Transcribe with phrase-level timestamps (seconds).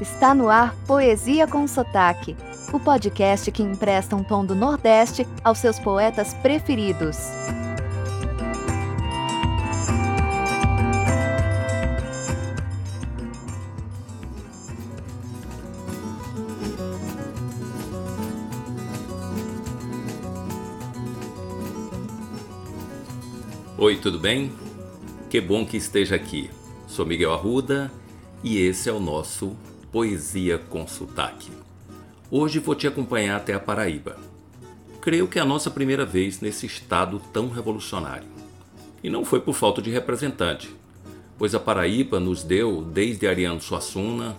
[0.00, 2.36] Está no ar Poesia com Sotaque,
[2.72, 7.16] o podcast que empresta um tom do Nordeste aos seus poetas preferidos.
[23.78, 24.52] Oi, tudo bem?
[25.30, 26.50] Que bom que esteja aqui.
[26.88, 27.92] Sou Miguel Arruda
[28.42, 29.56] e esse é o nosso
[29.94, 31.52] Poesia com Sotaque.
[32.28, 34.16] Hoje vou te acompanhar até a Paraíba.
[35.00, 38.26] Creio que é a nossa primeira vez nesse estado tão revolucionário.
[39.04, 40.68] E não foi por falta de representante,
[41.38, 44.36] pois a Paraíba nos deu, desde Ariano Suassuna,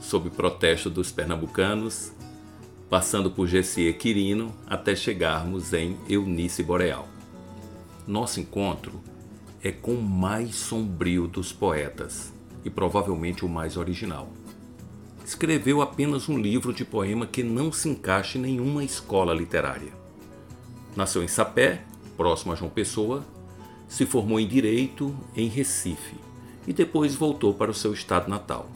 [0.00, 2.10] sob protesto dos pernambucanos,
[2.88, 7.06] passando por Gessie Quirino até chegarmos em Eunice Boreal.
[8.06, 9.02] Nosso encontro
[9.62, 12.32] é com o mais sombrio dos poetas
[12.64, 14.30] e provavelmente o mais original
[15.24, 19.92] escreveu apenas um livro de poema que não se encaixa em nenhuma escola literária.
[20.94, 21.82] Nasceu em Sapé,
[22.16, 23.24] próximo a João Pessoa,
[23.88, 26.16] se formou em Direito em Recife
[26.66, 28.68] e depois voltou para o seu estado natal.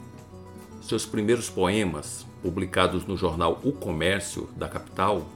[0.81, 5.27] Seus primeiros poemas, publicados no jornal O Comércio da capital,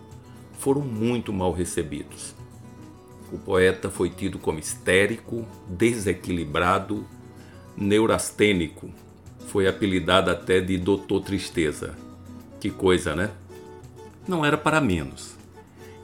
[0.58, 2.34] foram muito mal recebidos.
[3.32, 7.06] O poeta foi tido como histérico, desequilibrado,
[7.78, 8.90] neurastênico
[9.54, 11.94] foi apelidado até de Doutor Tristeza.
[12.60, 13.30] Que coisa, né?
[14.28, 15.36] Não era para menos.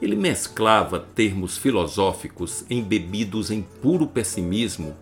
[0.00, 4.94] Ele mesclava termos filosóficos embebidos em puro pessimismo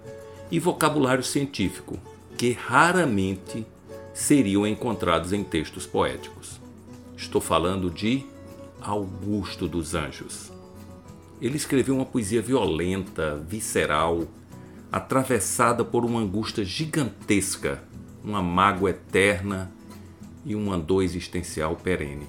[0.50, 1.98] e vocabulário científico,
[2.38, 3.66] que raramente
[4.14, 6.58] seriam encontrados em textos poéticos.
[7.19, 8.24] Estou falando de
[8.80, 10.50] Augusto dos Anjos.
[11.38, 14.26] Ele escreveu uma poesia violenta, visceral,
[14.91, 17.86] atravessada por uma angústia gigantesca
[18.22, 19.70] uma mágoa eterna
[20.44, 22.26] e uma dor existencial perene.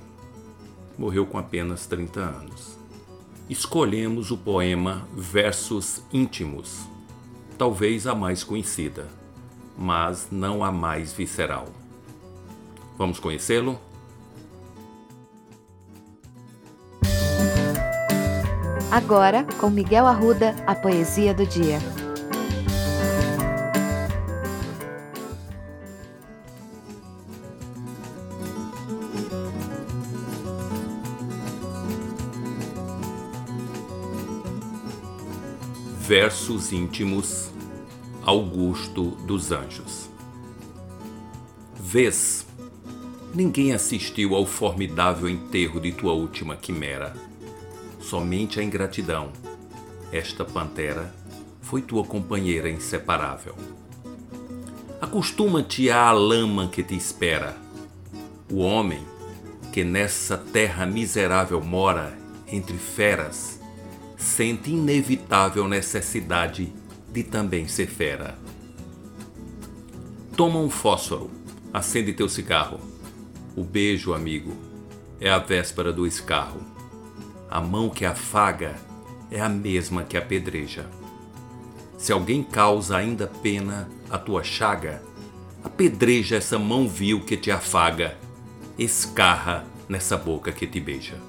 [0.97, 2.77] Morreu com apenas 30 anos.
[3.49, 6.81] Escolhemos o poema Versos Íntimos,
[7.57, 9.07] talvez a mais conhecida,
[9.77, 11.67] mas não a mais visceral.
[12.97, 13.79] Vamos conhecê-lo?
[18.91, 21.79] Agora, com Miguel Arruda, a poesia do dia.
[36.09, 37.51] Versos íntimos
[38.25, 40.09] Augusto dos Anjos.
[41.79, 42.47] Vês,
[43.31, 47.13] ninguém assistiu ao formidável enterro de tua última quimera.
[48.01, 49.31] Somente a ingratidão.
[50.11, 51.13] Esta pantera
[51.61, 53.53] foi tua companheira inseparável.
[54.99, 57.55] Acostuma-te à lama que te espera.
[58.51, 59.05] O homem
[59.71, 62.17] que nessa terra miserável mora
[62.47, 63.58] entre feras
[64.39, 66.71] sente inevitável necessidade
[67.11, 68.39] de também ser fera.
[70.37, 71.29] Toma um fósforo,
[71.73, 72.79] acende teu cigarro.
[73.53, 74.55] O beijo, amigo,
[75.19, 76.61] é a véspera do escarro.
[77.51, 78.77] A mão que afaga
[79.29, 80.89] é a mesma que apedreja.
[81.97, 85.03] Se alguém causa ainda pena a tua chaga,
[85.61, 88.17] apedreja essa mão vil que te afaga,
[88.77, 91.28] escarra nessa boca que te beija.